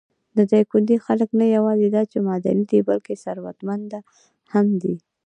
[0.37, 3.99] د دايکندي خلک نه یواځې دا چې معدني دي، بلکې ثروتمنده
[4.53, 4.95] هم دي.